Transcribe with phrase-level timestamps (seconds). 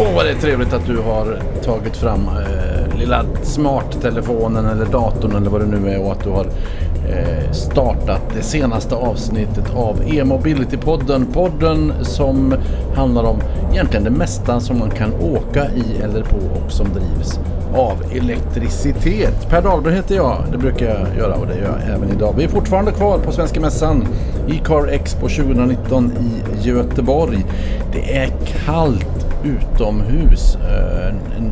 [0.00, 5.36] Åh, vad det är trevligt att du har tagit fram eh, lilla smarttelefonen eller datorn
[5.36, 6.46] eller vad det nu är och att du har
[7.08, 11.26] Eh, startat det senaste avsnittet av E-mobility-podden.
[11.32, 12.54] Podden som
[12.96, 13.40] handlar om
[13.72, 17.38] egentligen det mesta som man kan åka i eller på och som drivs
[17.74, 19.48] av elektricitet.
[19.50, 22.34] Per Dahlberg heter jag, det brukar jag göra och det gör jag även idag.
[22.36, 24.06] Vi är fortfarande kvar på Svenska Mässan
[24.48, 27.44] i Car Expo 2019 i Göteborg.
[27.92, 28.28] Det är
[28.66, 30.56] kallt utomhus.
[30.56, 31.50] Eh, en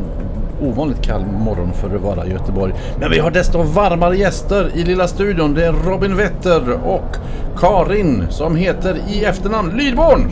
[0.67, 2.73] ovanligt kall morgon för att vara i Göteborg.
[2.99, 5.53] Men vi har desto varmare gäster i lilla studion.
[5.53, 7.15] Det är Robin Wetter och
[7.57, 10.31] Karin som heter i efternamn Lydborn.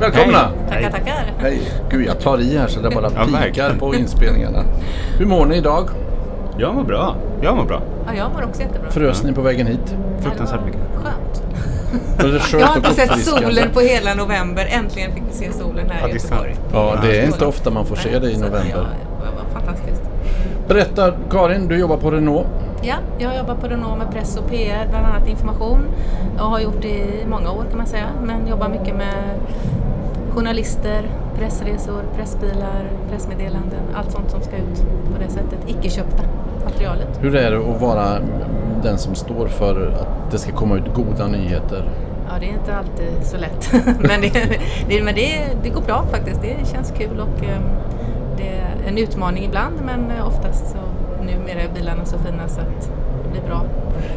[0.00, 0.38] Välkomna!
[0.70, 0.82] Hej.
[0.82, 1.32] Tackar, tackar.
[1.38, 1.60] Hej!
[1.90, 4.64] Gud, jag tar i här så det bara pikar på inspelningarna.
[5.18, 5.88] Hur mår ni idag?
[6.58, 7.16] Jag mår bra.
[7.42, 7.82] Jag mår bra.
[8.06, 8.90] Ja, jag mår också jättebra.
[8.90, 9.96] Frös ni på vägen hit?
[10.20, 10.80] Fruktansvärt mycket.
[10.94, 11.42] Skönt.
[12.52, 14.68] Jag har inte sett solen på hela november.
[14.70, 16.56] Äntligen fick vi se solen här Ja, i Göteborg.
[16.72, 18.86] Ja, det är inte ofta man får se det i november.
[19.52, 20.02] Fantastiskt.
[20.68, 22.46] Berätta, Karin, du jobbar på Renault.
[22.82, 25.86] Ja, jag jobbar på Renault med press och PR, bland annat information.
[26.36, 29.34] Jag har gjort det i många år kan man säga, men jobbar mycket med
[30.34, 31.02] journalister,
[31.38, 34.82] pressresor, pressbilar, pressmeddelanden, allt sånt som ska ut
[35.14, 35.58] på det sättet.
[35.66, 36.22] Icke-köpta
[36.64, 37.18] materialet.
[37.20, 38.18] Hur är det att vara
[38.82, 41.88] den som står för att det ska komma ut goda nyheter?
[42.28, 43.72] Ja, det är inte alltid så lätt.
[43.84, 46.42] men det, det, men det, det går bra faktiskt.
[46.42, 47.60] Det känns kul och eh,
[48.36, 50.76] det en utmaning ibland men eh, oftast så
[51.24, 52.90] numera är bilarna så fina så att
[53.24, 53.62] det blir bra.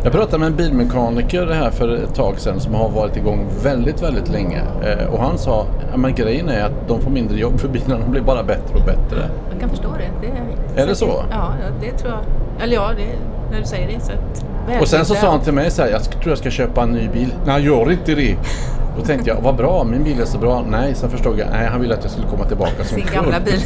[0.04, 4.04] Jag pratade med en bilmekaniker här för ett tag sedan som har varit igång väldigt,
[4.04, 4.62] väldigt länge.
[4.84, 8.22] Eh, Och han sa att grejen är att de får mindre jobb för bilarna blir
[8.22, 9.30] bara bättre och bättre.
[9.52, 10.28] Jag kan förstå det.
[10.76, 11.24] det Är det så?
[11.32, 12.22] Ja, det tror jag.
[12.64, 13.06] Eller ja, det,
[13.52, 15.90] när du säger det så att Och sen så sa han till mig så här,
[15.90, 17.34] jag tror jag ska köpa en ny bil.
[17.46, 18.36] Nej, gör inte det.
[18.98, 20.64] Då tänkte jag, vad bra, min bil är så bra.
[20.70, 23.14] Nej, sen förstod jag, nej han ville att jag skulle komma tillbaka som sin kund.
[23.24, 23.60] gamla bil.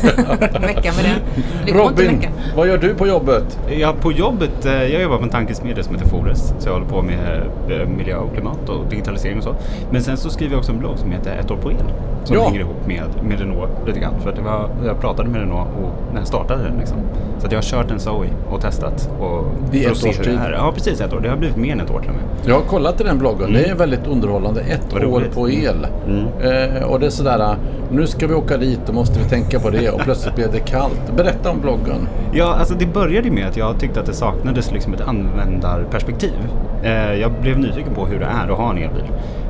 [0.61, 1.45] Mecka med den.
[1.65, 2.21] Det Robin,
[2.55, 3.59] vad gör du på jobbet?
[3.69, 6.53] Ja, på jobbet, eh, jag jobbar på en tankesmedja som heter Fores.
[6.59, 9.55] Så jag håller på med eh, miljö och klimat och digitalisering och så.
[9.91, 11.77] Men sen så skriver jag också en blogg som heter Ett år på el.
[12.23, 12.43] Som Ja.
[12.45, 14.13] hänger ihop med, med Renault lite grann.
[14.21, 16.97] För att det var, jag pratade med Renault och när jag startade den liksom.
[17.39, 19.09] Så att jag har kört en Zoe och testat.
[19.19, 20.39] Och I ett års tid?
[20.53, 21.19] Ja, precis ett år.
[21.19, 22.23] Det har blivit mer än ett år till och med.
[22.45, 24.61] Jag har kollat i den bloggen, det är väldigt underhållande.
[24.61, 25.87] Ett år går på el.
[26.07, 26.25] Mm.
[26.25, 27.55] Eh, och det är sådär,
[27.91, 29.89] nu ska vi åka dit, då måste vi tänka på det.
[29.89, 31.11] Och plötsligt blev det kallt.
[31.17, 32.07] Berätta om bloggen.
[32.33, 36.39] Ja, alltså det började med att jag tyckte att det saknades liksom ett användarperspektiv.
[36.83, 39.05] Eh, jag blev nyfiken på hur det är att ha en elbil.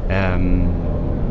[0.09, 0.38] Eh,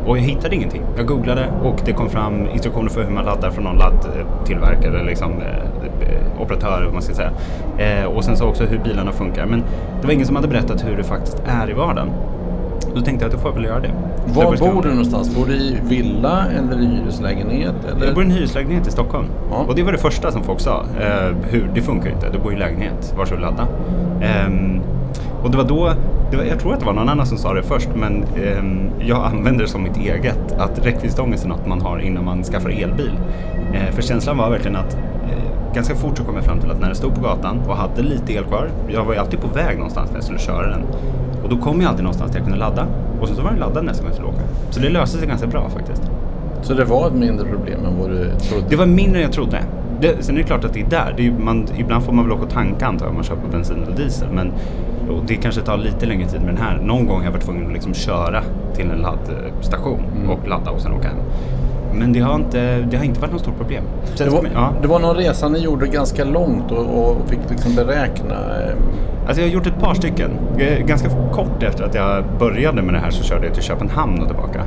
[0.09, 0.82] och jag hittade ingenting.
[0.97, 5.04] Jag googlade och det kom fram instruktioner för hur man laddar från någon laddtillverkare eller
[5.04, 7.31] liksom, eh, eh, operatör, vad man ska säga.
[7.78, 9.47] Eh, och sen så också hur bilarna funkar.
[9.47, 9.65] Men
[10.00, 12.09] det var ingen som hade berättat hur det faktiskt är i vardagen.
[12.94, 13.91] Då tänkte jag att då får jag väl göra det.
[14.26, 15.37] Var jag bor du någonstans?
[15.37, 17.75] Bor du i villa eller i hyreslägenhet?
[17.91, 18.06] Eller?
[18.06, 19.26] jag bor i en hyreslägenhet i Stockholm.
[19.50, 19.56] Ja.
[19.56, 20.84] Och det var det första som folk sa.
[21.00, 23.69] Eh, hur, det funkar inte, du bor i lägenhet, var ska du ladda?
[24.22, 24.81] Ehm,
[25.43, 25.93] och det var då,
[26.31, 28.91] det var, jag tror att det var någon annan som sa det först, men ehm,
[29.00, 30.53] jag använder det som mitt eget.
[30.59, 33.12] Att räckviddsångest är något man har innan man skaffar elbil.
[33.72, 36.81] Eh, för känslan var verkligen att eh, ganska fort så kom jag fram till att
[36.81, 39.48] när jag stod på gatan och hade lite el kvar, jag var ju alltid på
[39.48, 40.82] väg någonstans när jag skulle köra den.
[41.43, 42.87] Och då kom jag alltid någonstans där jag kunde ladda.
[43.21, 44.43] Och sen så var den laddad nästa gång jag skulle åka.
[44.71, 46.03] Så det löste sig ganska bra faktiskt.
[46.62, 48.65] Så det var ett mindre problem än vad du trodde?
[48.69, 49.59] Det var mindre än jag trodde.
[50.00, 51.15] Det, sen är det klart att det är där.
[51.16, 53.48] Det är, man, ibland får man väl åka och tanka antar jag om man köper
[53.48, 54.28] bensin eller diesel.
[54.34, 54.53] Men
[55.27, 56.81] det kanske tar lite längre tid med den här.
[56.84, 58.43] Någon gång har jag varit tvungen att liksom köra
[58.75, 60.31] till en laddstation Mm.
[60.31, 61.16] och ladda och sen åka hem.
[61.93, 63.84] Men det har inte, det har inte varit något stort problem.
[64.15, 64.72] Sen Det var, ja.
[64.82, 68.34] det var någon resa ni gjorde ganska långt och, och fick liksom beräkna.
[68.34, 68.75] eh,
[69.26, 70.31] Alltså jag har gjort ett par stycken.
[70.59, 74.21] Eh, Ganska kort efter att jag började med det här så körde jag till Köpenhamn
[74.22, 74.60] och tillbaka.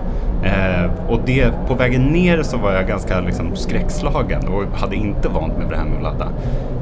[0.44, 5.30] Eh, och det, på vägen ner så var jag ganska liksom skräckslagen och hade inte
[5.30, 6.28] vant mig vid det här med att ladda.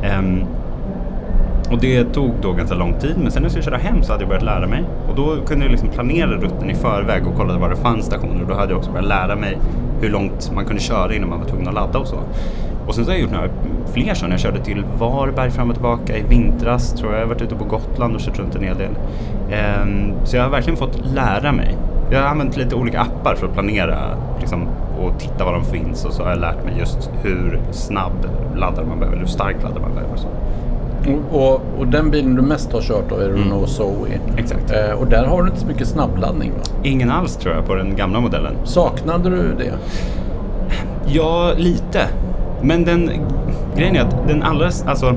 [0.03, 0.43] Ehm,
[1.71, 4.11] och det tog då ganska lång tid men sen när jag skulle köra hem så
[4.11, 4.83] hade jag börjat lära mig.
[5.09, 8.41] Och då kunde jag liksom planera rutten i förväg och kollade var det fanns stationer.
[8.41, 9.57] Och då hade jag också börjat lära mig
[10.01, 12.19] hur långt man kunde köra innan man var tvungen att ladda och så.
[12.87, 13.49] Och sen så har jag gjort några
[13.93, 14.33] fler sådana.
[14.33, 17.21] Jag körde till Varberg fram och tillbaka i vintras tror jag.
[17.21, 18.91] Jag har varit ute på Gotland och kört runt en hel del.
[19.51, 21.77] Ehm, så jag har verkligen fått lära mig.
[22.11, 23.97] Jag har använt lite olika appar för att planera
[24.39, 24.67] liksom,
[24.99, 28.25] och titta var de finns och så har jag lärt mig just hur snabb
[28.55, 30.13] laddare man behöver, eller hur stark laddare man behöver.
[30.13, 30.27] och Så.
[31.15, 34.07] Och, och, och den bilen du mest har kört då är Renault Zoe.
[34.07, 34.37] Mm.
[34.37, 34.71] Exakt.
[34.71, 36.79] Eh, och där har du inte så mycket snabbladdning va?
[36.83, 38.53] Ingen alls tror jag på den gamla modellen.
[38.63, 39.73] Saknade du det?
[41.07, 42.07] Ja, lite.
[42.61, 43.11] Men den
[43.75, 45.15] grejen är att den allra, alltså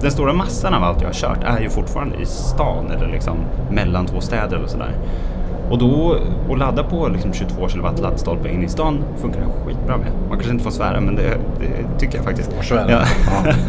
[0.00, 3.36] den stora massan av allt jag har kört är ju fortfarande i stan eller liksom
[3.70, 4.92] mellan två städer eller sådär.
[5.70, 6.16] Och då,
[6.50, 10.06] att ladda på liksom 22 kW laddstolpe in i stan funkar den skitbra med.
[10.28, 11.22] Man kanske inte får svära men det,
[11.60, 12.50] det tycker jag faktiskt.
[12.62, 12.90] Svära.
[12.90, 13.02] Ja.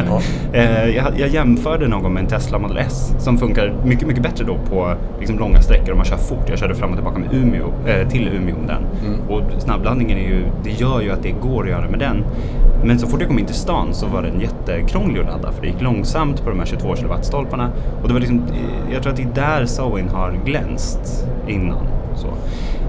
[0.06, 0.20] Ja.
[0.52, 4.44] Eh, jag, jag jämförde någon med en Tesla Model S som funkar mycket, mycket bättre
[4.44, 6.48] då på liksom långa sträckor om man kör fort.
[6.48, 8.82] Jag körde fram och tillbaka med Umeå, eh, till Umeå med den.
[9.06, 9.20] Mm.
[9.28, 12.24] Och snabbladdningen är ju, det gör ju att det går att göra med den.
[12.84, 15.62] Men så fort jag kom in till stan så var den jättekrånglig att ladda för
[15.62, 17.68] det gick långsamt på de här 22 kW-stolparna.
[18.02, 21.86] Och det var liksom, eh, jag tror att det är där Zoen har glänst innan.
[22.16, 22.26] Så.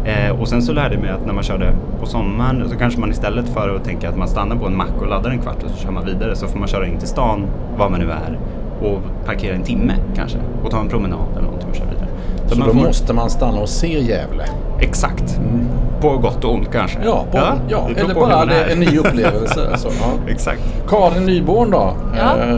[0.10, 3.00] Eh, och sen så lärde jag mig att när man körde på sommaren så kanske
[3.00, 5.64] man istället för att tänka att man stannar på en mack och laddar en kvart
[5.64, 7.46] och så kör man vidare så får man köra in till stan,
[7.78, 8.40] var man nu är,
[8.82, 12.08] och parkera en timme kanske och ta en promenad eller någonting och köra vidare.
[12.48, 14.46] Så man då får- måste man stanna och se Gävle.
[14.80, 15.40] Exakt.
[16.02, 17.00] På gott och ont kanske.
[17.06, 18.72] Ja, på, ja, det beror eller bara det är.
[18.72, 19.70] en ny upplevelse.
[19.78, 20.32] Så, ja.
[20.32, 20.62] Exakt.
[20.90, 21.94] Karin Nyborn då?
[22.18, 22.38] Ja.
[22.38, 22.58] Eh,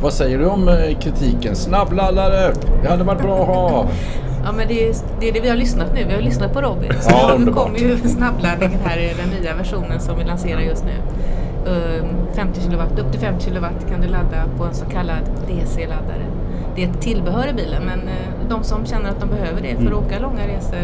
[0.00, 1.56] vad säger du om eh, kritiken?
[1.56, 3.86] Snabbladdare, det hade varit bra att ha.
[4.44, 6.04] Ja men det är, det är det vi har lyssnat nu.
[6.08, 6.92] Vi har lyssnat på Robin.
[7.00, 10.84] Så Ja, nu kommer ju snabbladdningen här i den nya versionen som vi lanserar just
[10.84, 10.90] nu.
[11.72, 12.04] Ehm,
[12.34, 15.18] 50 kW, upp till 50 kW kan du ladda på en så kallad
[15.48, 16.24] DC-laddare.
[16.76, 19.68] Det är ett tillbehör i bilen men eh, de som känner att de behöver det
[19.68, 19.98] för att Mm.
[20.06, 20.78] åka långa resor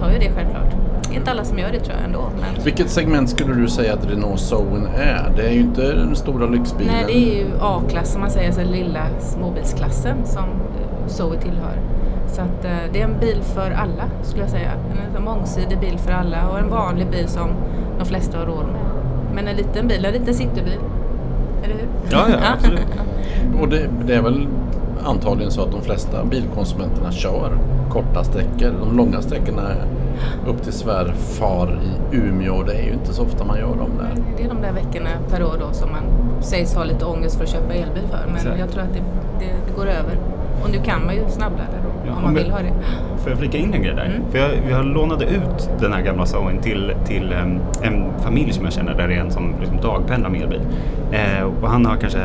[0.00, 0.74] tar ju det självklart.
[1.16, 2.30] Det är inte alla som gör det tror jag ändå.
[2.40, 2.64] Men...
[2.64, 5.32] Vilket segment skulle du säga att Renault Zoen är?
[5.36, 6.94] Det är ju inte den stora lyxbilen.
[6.94, 11.78] Nej, det är ju A-klass som man säger, så lilla småbilsklassen som eh, Zoe tillhör.
[12.26, 14.70] Så att eh, det är en bil för alla skulle jag säga.
[14.72, 17.48] En, en mångsidig bil för alla och en vanlig bil som
[17.98, 18.82] de flesta har råd med.
[19.34, 20.78] Men en liten bil, en liten citybil.
[21.64, 21.88] Eller hur?
[22.10, 22.86] Ja, ja, absolut.
[23.60, 24.46] Och det, det är väl
[25.04, 27.58] antagligen så att de flesta bilkonsumenterna kör
[27.90, 28.74] korta sträckor.
[28.80, 29.62] De långa sträckorna
[30.46, 31.78] upp till svärfar
[32.12, 32.62] i Umeå.
[32.62, 34.22] Det är ju inte så ofta man gör dem där.
[34.36, 36.02] Det är de där veckorna per år då som man
[36.42, 38.26] sägs ha lite ångest för att köpa elbil för.
[38.26, 38.58] Men Exakt.
[38.58, 39.00] jag tror att det,
[39.38, 40.16] det, det går över.
[40.62, 42.72] Och nu kan man ju snabbladda då Ja, om man men- vill ha det.
[43.18, 44.04] Får jag flika in en grej där?
[44.04, 44.22] Mm.
[44.30, 48.64] För jag, jag lånade ut den här gamla Zoen till, till em, en familj som
[48.64, 50.60] jag känner där det är en som liksom dagpendlar med elbil.
[51.12, 52.18] Eh, och han har kanske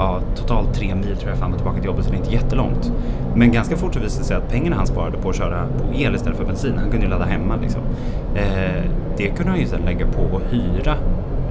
[0.00, 2.32] ja, totalt tre mil tror jag fram och tillbaka till jobbet så det är inte
[2.32, 2.92] jättelångt.
[3.34, 5.94] Men ganska fort så visade det sig att pengarna han sparade på att köra på
[5.94, 7.80] el istället för bensin, han kunde ju ladda hemma liksom.
[8.34, 8.82] Eh,
[9.16, 10.94] det kunde han ju sedan lägga på att hyra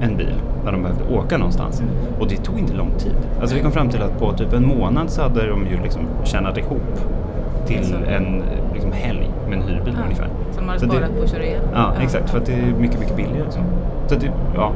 [0.00, 1.82] en bil när de behövde åka någonstans.
[2.20, 3.12] Och det tog inte lång tid.
[3.40, 6.00] Alltså vi kom fram till att på typ en månad så hade de ju liksom
[6.24, 7.00] tjänat ihop
[7.66, 8.42] till en
[8.74, 10.28] liksom helg med en hyrbil Ja, ungefär.
[10.52, 11.60] Som Så det- sparat på att köra el.
[11.74, 12.30] Ja, exakt.
[12.30, 13.50] För att det är mycket, mycket billigare.
[13.50, 13.58] Så,
[14.06, 14.72] så att det, ja.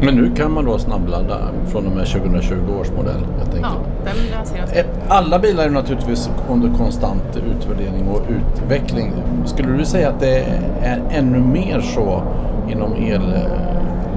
[0.00, 3.68] Men nu kan man då snabbladda från och med 2020 års modell helt Ja,
[4.04, 4.78] den.
[4.78, 9.12] Eh, Alla bilar är naturligtvis under konstant utvärdering och utveckling.
[9.44, 10.38] Skulle du säga att det
[10.82, 12.22] är ännu mer så
[12.70, 12.96] inom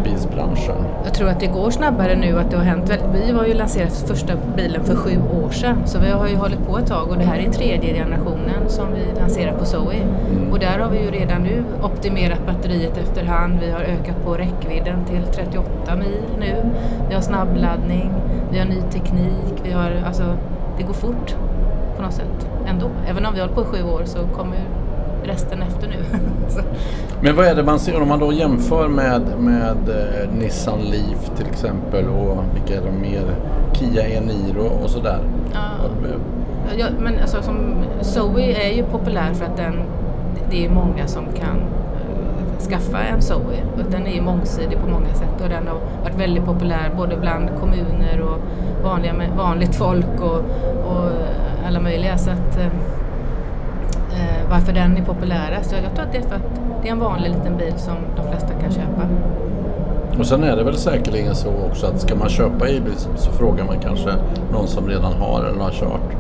[0.02, 0.76] elbilsbranschen?
[1.04, 3.26] Jag tror att det går snabbare nu att det har hänt väldigt.
[3.28, 6.68] Vi var ju lanserat första bilen för sju år sedan så vi har ju hållit
[6.68, 10.08] på ett tag och det här är tredje generationen som vi lanserar på Zoe.
[10.52, 13.60] Och där har vi ju redan nu optimerat batteriet efterhand.
[13.62, 16.56] Vi har ökat på räckvidden till 38 mil nu.
[17.10, 18.12] Vi har snabbladdning,
[18.52, 20.24] vi har ny teknik, vi har alltså
[20.78, 21.36] det går fort
[21.96, 22.90] på något sätt ändå.
[23.08, 24.58] Även om vi har hållit på i sju år så kommer
[25.24, 26.20] resten efter nu.
[27.22, 31.32] Men vad är det man ser om man då jämför med, med eh, Nissan Leaf
[31.38, 33.36] till exempel och vilka är de mer?
[33.74, 35.20] Kia e-Niro och sådär.
[35.54, 35.60] Ja.
[36.78, 39.74] Ja, men alltså som Zoe är ju populär för att den,
[40.50, 43.58] det är många som kan eh, skaffa en Zoe.
[43.92, 47.50] Den är ju mångsidig på många sätt och den har varit väldigt populär både bland
[47.60, 48.38] kommuner och
[48.84, 50.40] vanliga, vanligt folk och,
[50.92, 51.10] och
[51.68, 52.18] alla möjliga.
[52.18, 52.68] Så att, eh,
[54.52, 55.72] varför den är populärast?
[55.72, 57.96] Jag, jag tror att det är för att det är en vanlig liten bil som
[58.16, 59.02] de flesta kan köpa.
[60.20, 63.32] Och sen är det väl säkerligen så också att ska man köpa e-bil så- så
[63.32, 64.10] frågar man kanske
[64.52, 66.16] någon som redan har eller har kört.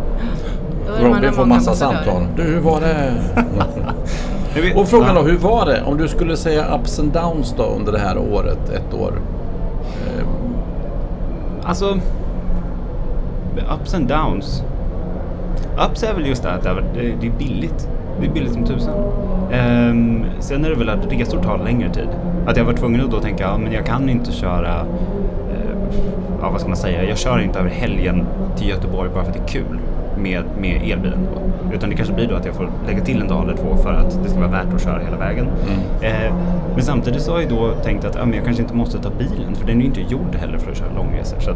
[1.02, 2.24] Robin får massa samtal.
[2.36, 3.14] Du, hur var det?
[4.76, 5.84] Och frågan då, hur var det?
[5.86, 9.14] Om du skulle säga ups and downs då under det här året, ett år.
[10.08, 10.26] Eh,
[11.64, 11.98] Alltså,
[13.82, 14.64] ups and downs.
[15.92, 17.90] Ups är väl just det att det är- det det är billigt.
[18.22, 18.94] Det är billigt som tusan.
[19.90, 22.08] Um, sen är det väl att resor tar längre tid.
[22.48, 25.98] Att jag var tvungen att då tänka, ja men jag kan inte köra, uh,
[26.42, 28.25] ja vad ska man säga, jag kör inte över helgen
[28.58, 29.80] till Göteborg bara för att det är kul
[30.18, 31.41] med, med elbilen då.
[31.75, 33.94] Utan det kanske blir då att jag får lägga till en dag eller två för
[33.94, 35.48] att det ska vara värt att köra hela vägen.
[36.01, 36.34] Eh,
[36.74, 39.10] men samtidigt så har jag då tänkt att ja, men jag kanske inte måste ta
[39.10, 41.39] bilen för den är ju inte gjord heller för att köra långresor.
[41.39, 41.51] Så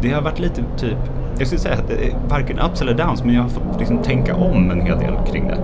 [0.00, 0.98] det har varit lite typ,
[1.38, 3.98] jag skulle säga att det är varken ups eller downs men jag har fått liksom
[3.98, 5.58] tänka om en hel del kring det.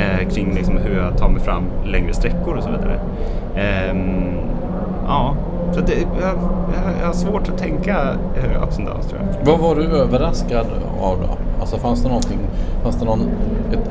[0.00, 3.00] Eh, kring liksom hur jag tar mig fram längre sträckor och så vidare.
[3.56, 4.36] Ehm,
[5.06, 5.36] ja,
[5.74, 6.34] Så det, jag,
[7.00, 9.46] jag, har svårt att tänka eh, ups and downs tror jag.
[9.46, 10.66] Vad var du överraskad
[11.00, 11.60] av då?
[11.60, 12.38] Alltså fanns det någonting,
[12.82, 13.20] fanns det någon,
[13.72, 13.90] ett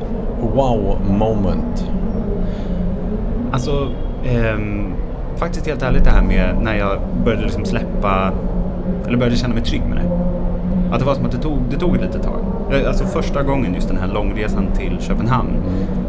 [0.54, 1.90] wow moment?
[3.52, 3.88] Alltså,
[4.24, 4.92] ehm,
[5.36, 8.32] faktiskt helt ärligt det här med när jag började liksom släppa,
[9.06, 10.10] eller började känna mig trygg med det.
[10.92, 12.40] Att det var som att det tog, det tog ett litet tag.
[12.72, 15.52] Eh, alltså första gången just den här långresan till Köpenhamn.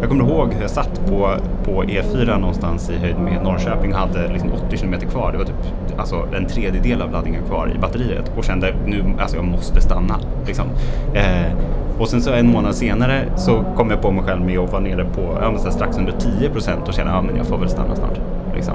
[0.02, 1.30] Jag kommer ihåg hur jag satt på,
[1.66, 5.32] på E4 någonstans i höjd med Norrköping och hade liksom 80 km kvar.
[5.32, 5.56] Det var typ
[5.98, 10.20] alltså, en tredjedel av laddningen kvar i batteriet och kände nu, alltså jag måste stanna.
[10.48, 10.66] Liksom.
[11.14, 11.54] Eh,
[12.00, 14.82] och sen så en månad senare så kom jag på mig själv med att vara
[14.82, 17.46] nere på ja, men så strax under 10 procent och kände, att ja, men jag
[17.46, 18.20] får väl stanna snart.
[18.56, 18.74] Liksom.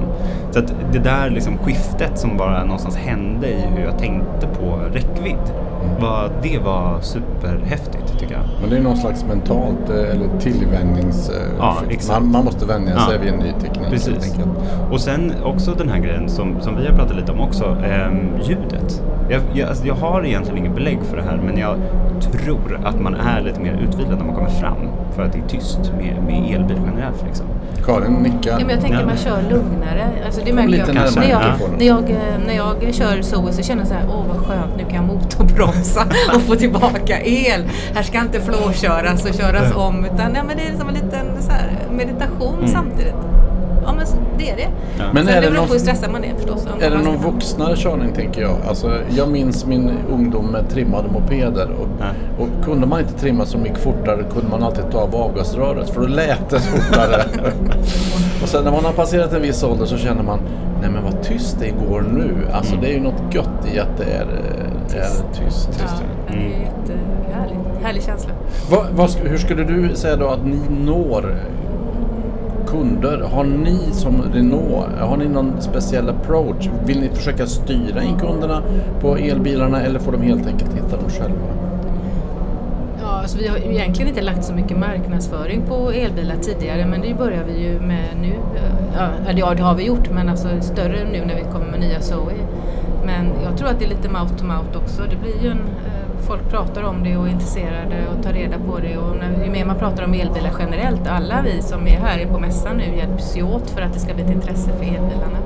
[0.51, 4.79] Så att det där liksom skiftet som bara någonstans hände i hur jag tänkte på
[4.93, 5.53] räckvidd,
[6.01, 8.43] var, det var superhäftigt tycker jag.
[8.61, 11.29] Men det är någon slags mentalt eh, eller tillvänjnings...
[11.31, 11.77] eh, Ja,
[12.09, 13.21] man, man måste vänja sig Ja.
[13.23, 14.35] vid en ny teknik Precis.
[14.91, 18.29] Och sen också den här grejen som, som vi har pratat lite om också, ehm,
[18.43, 19.03] ljudet.
[19.31, 21.77] Jag, jag, alltså jag har egentligen inget belägg för det här men jag
[22.23, 24.77] tror att man är lite mer utvilad när man kommer fram
[25.17, 27.25] för att det är tyst med, med elbil generellt.
[27.27, 27.47] Liksom.
[27.87, 28.51] Karin nickar.
[28.51, 29.07] Ja, men jag tänker Ja.
[29.07, 30.09] man kör lugnare.
[30.27, 30.95] Alltså det märker lite jag.
[30.95, 31.43] närmare När jag,
[31.79, 34.77] när, jag, eh, när jag kör Zoe så känner jag så här, åh vad skönt,
[34.77, 36.03] nu kan jag motorbromsa
[36.35, 37.63] och få tillbaka el.
[37.95, 41.27] Här ska inte flåköras och köras om utan ja, men det är som en liten
[41.43, 42.69] så här, meditation Mm.
[42.69, 43.15] samtidigt.
[44.41, 44.69] Så- det är det.
[44.99, 45.05] Ja.
[45.15, 46.67] Men Sen är det beror på någon- hur stressad man är förstås.
[46.81, 48.57] Är det någon vuxnare körning tänker jag?
[48.69, 51.89] Alltså, jag minns min ungdom med trimmade mopeder och,
[52.43, 56.01] och kunde man inte trimma som gick fortare kunde man alltid ta av avgasröret för
[56.01, 57.23] då lät det fortare.
[58.43, 60.39] och sen när man har passerat en viss ålder så känner man
[60.81, 62.35] Nej men vad tyst det går nu.
[62.53, 62.85] Alltså Mm.
[62.85, 64.27] det är ju något gött i att det är,
[64.95, 65.69] eh, är tyst.
[65.79, 65.85] Ja,
[66.29, 67.61] det är ju jättehärligt.
[67.83, 68.31] Härlig känsla.
[68.71, 71.35] Vad, sk- hur skulle du säga då att ni når
[72.71, 73.21] kunder?
[73.33, 76.69] Har ni som Renault, har ni någon speciell approach?
[76.87, 78.63] Vill ni försöka styra in kunderna
[79.01, 81.39] på elbilarna eller får de helt enkelt hitta dem själva?
[83.03, 87.15] Ja, alltså vi har egentligen inte lagt så mycket marknadsföring på elbilar tidigare men det
[87.15, 88.33] börjar vi ju med nu.
[88.97, 91.81] Ja, eller ja, det har vi gjort men alltså större nu när vi kommer med
[91.81, 92.35] nya Zoe.
[93.07, 95.03] Men jag tror att det är lite mouth to mouth också.
[95.11, 98.57] Det blir ju en, eh, folk pratar om det och är intresserade och tar reda
[98.59, 102.01] på det och när, ju mer man pratar om elbilar generellt, alla vi som är
[102.01, 104.85] här på mässan nu hjälps ju åt för att det ska bli ett intresse för
[104.85, 105.39] elbilarna.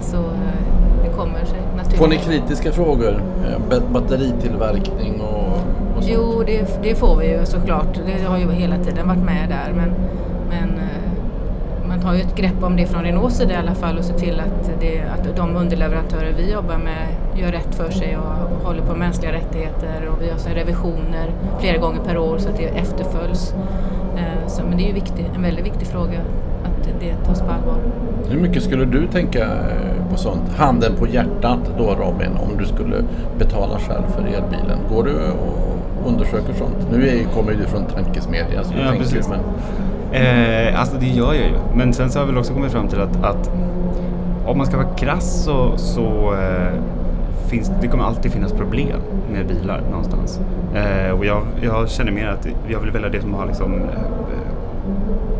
[0.00, 1.98] Så eh, det kommer sig naturligt.
[1.98, 3.22] Får ni kritiska frågor?
[3.46, 5.52] Eh, ba- Batteritillverkning och,
[5.96, 6.14] och sånt?
[6.14, 8.00] Jo, det, det får vi ju såklart.
[8.06, 9.72] Det har ju hela tiden varit med där.
[9.76, 9.90] Men,
[10.50, 13.98] men eh, man tar ju ett grepp om det från Renaults sida i alla fall
[13.98, 17.06] och ser till att, det, att de underleverantörer vi jobbar med
[17.40, 21.78] gör rätt för sig och håller på mänskliga rättigheter och vi har så revisioner flera
[21.78, 23.54] gånger per år så att det efterföljs.
[24.16, 26.18] Eh, Så, men det är ju viktigt, en väldigt viktig fråga
[26.64, 27.76] att det tas på allvar.
[28.30, 30.42] Hur mycket skulle du tänka eh, på sånt?
[30.56, 32.96] Handen på hjärtat då Robin, om du skulle
[33.38, 34.78] betala själv för elbilen.
[34.90, 36.86] Går du och undersöker sånt?
[36.92, 39.28] Nu är, kommer ju du från tankesmedja så du Ja, tänker precis.
[39.28, 39.38] men
[40.14, 41.54] Eh, alltså det gör jag ju.
[41.74, 43.50] Men sen så har jag väl också kommit fram till att, att
[44.46, 46.72] om man ska vara krass så, så eh,
[47.52, 49.00] finns det kommer alltid finnas problem
[49.32, 50.40] med bilar någonstans.
[50.74, 53.98] Eh, och jag, jag känner mer att jag vill välja det som har liksom, eh,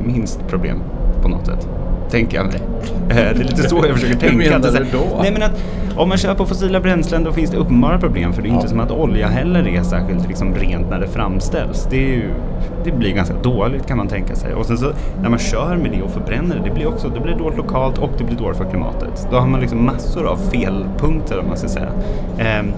[0.01, 0.79] minst problem
[1.23, 1.69] på något sätt.
[2.11, 2.61] Tänker jag mig.
[3.11, 4.37] Eh, det är lite så jag försöker Hur tänka.
[4.37, 5.19] menar är så du då?
[5.23, 5.65] Nej men att
[5.97, 8.57] om man kör på fossila bränslen då finns det uppenbara problem för det är Ja.
[8.57, 11.87] inte som att olja heller är särskilt liksom rent när det framställs.
[11.91, 12.31] Det, ju,
[12.85, 14.55] det blir ganska dåligt kan man tänka sig.
[14.55, 17.21] Och sen så när man kör med det och förbränner det, det blir också det
[17.21, 19.29] blir dåligt lokalt och det blir dåligt för klimatet.
[19.31, 21.89] Då har man liksom massor av felpunkter om man ska säga.
[22.39, 22.73] Ehm,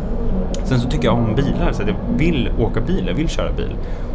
[0.64, 3.52] Sen så tycker jag om bilar, så att jag vill åka bil, jag vill köra
[3.52, 3.71] bil.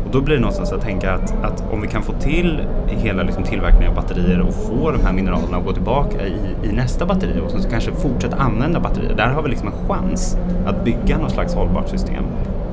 [0.10, 3.24] Och då blir det någonstans att tänka att, att om vi kan få till hela
[3.24, 7.06] liksom tillverkningen av batterier och få de här mineralerna att gå tillbaka i, i nästa
[7.06, 9.14] batteri och sen så kanske fortsätta använda batterier.
[9.16, 12.24] Där har vi liksom en chans att bygga något slags hållbart system.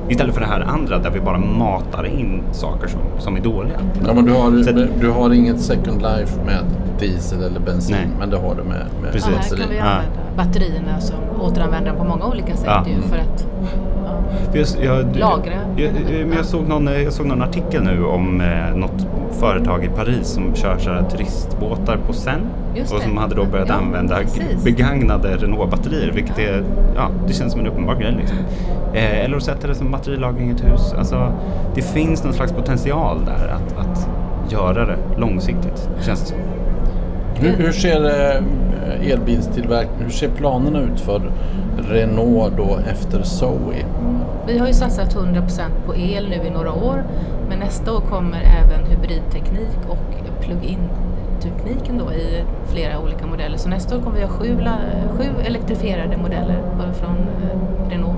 [0.09, 3.79] Istället för det här andra där vi bara matar in saker som, som är dåliga.
[4.07, 6.63] Ja, men du har, Så att- du har inget second life med
[6.99, 8.07] diesel eller bensin, Nej.
[8.19, 9.29] men det har du med, med Precis.
[9.31, 9.83] Ja, här kan vi Ja.
[9.83, 12.85] använda batterierna som återanvänder på många olika sätt Ja.
[12.87, 13.47] ju för att
[14.51, 14.67] För Jag,
[14.97, 15.53] jag, Lagra.
[15.75, 19.07] Jag, jag, men jag, såg någon, jag såg någon artikel nu om eh, något
[19.39, 22.41] företag i Paris som kör så här turistbåtar på Seine
[22.81, 24.63] och som hade då börjat Ja, använda precis.
[24.63, 26.63] begagnade Renault-batterier vilket är,
[26.95, 28.37] ja, det känns som en uppenbar grej liksom.
[28.93, 30.93] Eh, eller att sätta det som batterilagring i ett hus.
[30.97, 31.31] Alltså,
[31.75, 34.07] det finns någon slags potential där att, att
[34.51, 36.37] göra det långsiktigt, känns det som.
[37.39, 41.31] Hur, hur ser eh, elbilstillverkning, hur ser planerna ut för
[41.89, 43.85] Renault då efter Zoe?
[44.47, 47.03] Vi har ju satsat 100% på el nu i några år
[47.49, 49.97] men nästa år kommer även hybridteknik och
[50.41, 50.89] plug-in
[51.47, 53.57] motortekniken då i flera olika modeller.
[53.57, 54.57] Så nästa år kommer vi ha sju,
[55.17, 56.63] sju elektrifierade modeller
[56.93, 58.17] från eh, Renault.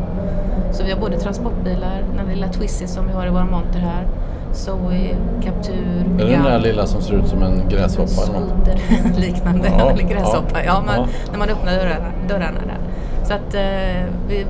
[0.72, 4.08] Så vi har både transportbilar, den lilla Twizy som vi har i vår monter här,
[4.54, 8.08] Zoe, Captur, Är det den där lilla som ser ut som en gräshoppa?
[8.08, 8.80] Skoter
[9.20, 10.54] liknande, Ja, eller gräshoppa.
[10.54, 11.06] ja, Ja, man, ja.
[11.32, 12.78] när man öppnar dörrarna, dörrarna där.
[13.24, 14.46] Så att eh, vi,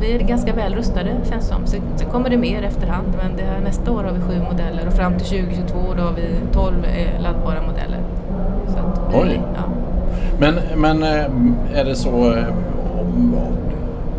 [0.00, 1.66] vi är ganska väl rustade känns som.
[1.66, 4.86] Sen, sen kommer det mer efterhand men det här, nästa år har vi sju modeller
[4.86, 8.00] och fram till 2022 då har vi 12 eh, laddbara modeller.
[8.68, 9.40] Så att, Oj.
[9.54, 9.62] Ja.
[10.38, 12.44] Men, men eh, är det så eh,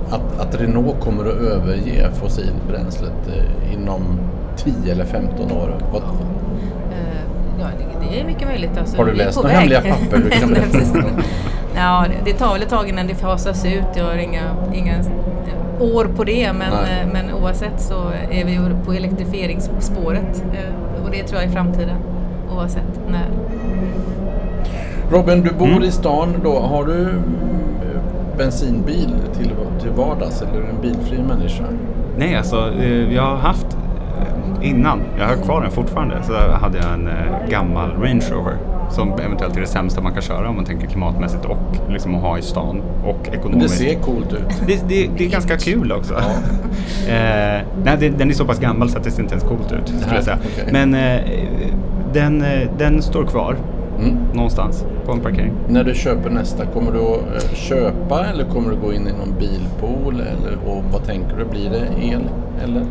[0.09, 3.29] att, att Renault kommer att överge fossilbränslet
[3.73, 4.01] inom
[4.57, 5.75] 10 eller 15 år?
[5.93, 7.19] Vad, Eh,
[7.59, 7.65] Ja,
[8.11, 8.77] det, är mycket möjligt.
[8.79, 10.55] Alltså, Har du läst några hemliga papper du kan.
[11.75, 13.83] Ja, det, tar väl ett tag innan det fasas ut.
[13.95, 14.41] Jag har inga,
[14.73, 14.93] inga
[15.79, 17.01] år på det, men, Nej.
[17.01, 17.93] eh, men oavsett så
[18.31, 21.95] är vi på elektrifieringsspåret eh, och det tror jag är framtiden
[22.55, 23.25] oavsett när.
[25.11, 25.83] Robin, du bor Mm.
[25.83, 26.59] i stan då.
[26.59, 27.07] Har du
[28.37, 31.63] bensinbil till, till vardags eller är du en bilfri människa?
[32.17, 32.71] Nej, alltså
[33.11, 33.77] jag har haft
[34.63, 38.53] innan, jag har kvar den fortfarande, så hade jag en eh, gammal Range Rover
[38.91, 41.57] som eventuellt är det sämsta man kan köra om man tänker klimatmässigt och
[41.89, 43.77] liksom att ha i stan och Det ekonomiskt.
[43.77, 44.67] ser coolt ut.
[44.67, 46.13] Det, det, det är ganska kul också.
[47.07, 49.71] eh, nej, det, den är så pass gammal så att det ser inte ens coolt
[49.71, 49.87] ut.
[50.01, 50.37] Skulle jag säga.
[50.53, 50.69] okej.
[50.71, 51.21] Men eh,
[52.13, 53.55] den, eh, den står kvar
[53.99, 54.17] Mm.
[54.33, 55.51] någonstans på en parkering.
[55.67, 59.11] När du köper nästa, kommer du att eh, köpa eller kommer du gå in i
[59.11, 60.13] någon bilpool?
[60.15, 61.45] Eller, och vad tänker du?
[61.45, 62.21] Blir det el?
[62.63, 62.83] Eller?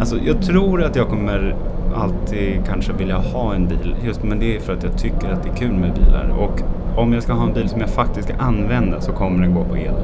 [0.00, 1.54] Alltså, jag tror att jag kommer
[1.94, 3.94] alltid kanske vilja ha en bil.
[4.04, 6.30] Just, men det är för att jag tycker att det är kul med bilar.
[6.38, 6.60] Och
[7.00, 9.64] om jag ska ha en bil som jag faktiskt ska använda så kommer den gå
[9.64, 9.94] på el.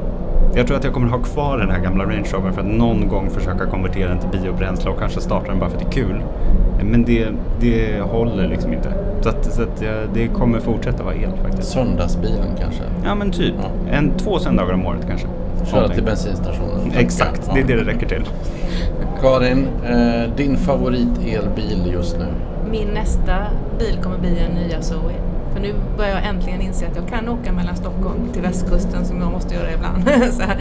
[0.55, 3.07] Jag tror att jag kommer ha kvar den här gamla Range Rover för att någon
[3.07, 6.03] gång försöka konvertera den till biobränsle och kanske starta den bara för att det är
[6.03, 6.21] kul.
[6.83, 7.27] Men det,
[7.59, 8.93] det håller liksom inte.
[9.21, 11.71] Så, att, så att det kommer fortsätta vara el faktiskt.
[11.71, 12.83] Söndagsbilen kanske?
[13.05, 13.53] Ja men typ.
[13.61, 13.91] Ja.
[13.97, 15.27] En, två söndagar om året kanske.
[15.71, 16.91] Köra till bensinstationen?
[16.97, 17.53] Exakt, Ja.
[17.53, 18.23] det är det det räcker till.
[19.21, 22.25] Karin, eh, din favorit-elbil just nu?
[22.71, 23.35] Min nästa
[23.79, 25.13] bil kommer bli en nya Zoe.
[25.53, 29.21] För nu börjar jag äntligen inse att jag kan åka mellan Stockholm till västkusten som
[29.21, 30.03] jag måste göra ibland.
[30.33, 30.57] så här,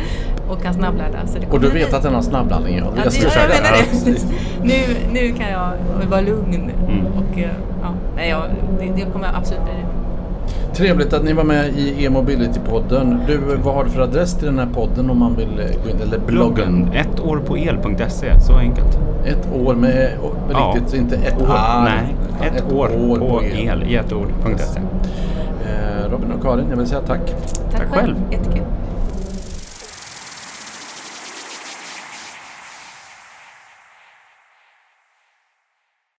[0.48, 1.26] och kan snabbladda.
[1.26, 2.76] Så det Och du bli- vet att den har snabbladdning?
[2.76, 3.90] Ja, Ja, jag det, ja, menar Ja, det.
[3.90, 4.26] precis.
[4.62, 4.80] nu,
[5.12, 5.70] nu kan jag
[6.10, 6.70] vara lugn.
[6.88, 7.06] Mm.
[7.06, 7.50] Och, eh,
[7.82, 8.42] ja, nej, jag,
[8.80, 9.86] det, det kommer absolut bli det.
[10.74, 13.18] Trevligt att ni var med i e-mobility-podden.
[13.26, 15.90] Du, vad har du för adress till den här podden om man vill eh, gå
[15.90, 16.00] in?
[16.02, 16.82] Eller bloggen?
[16.84, 18.98] Bloggen, ettårpåel.se, så enkelt.
[19.24, 20.72] Ett år med, och Ja.
[20.76, 21.84] riktigt, inte ett År, år.
[21.84, 22.14] nej,
[22.54, 24.80] ett, år, på el i ett ord.se.
[24.80, 27.20] Eh, Robin och Karin, jag vill säga tack.
[27.70, 28.14] Tack, Tack själv.
[28.30, 28.62] Jättekul.